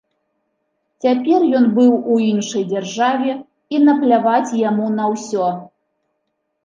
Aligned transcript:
Цяпер 1.05 1.43
ён 1.59 1.67
быў 1.75 1.91
у 2.13 2.17
іншай 2.29 2.63
дзяржаве 2.71 3.31
і 3.75 3.85
напляваць 3.89 4.57
яму 4.69 4.85
на 4.99 5.05
ўсё. 5.13 5.47